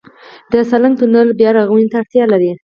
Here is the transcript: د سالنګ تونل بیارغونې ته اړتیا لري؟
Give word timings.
د 0.51 0.53
سالنګ 0.69 0.95
تونل 0.99 1.27
بیارغونې 1.39 1.87
ته 1.91 1.95
اړتیا 2.01 2.23
لري؟ 2.33 2.51